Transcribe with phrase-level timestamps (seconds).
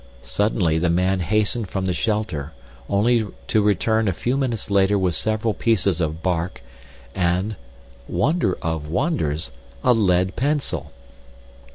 [0.23, 2.53] Suddenly the man hastened from the shelter
[2.89, 6.63] only to return a few minutes later with several pieces of bark
[7.13, 10.91] and—wonder of wonders—a lead pencil.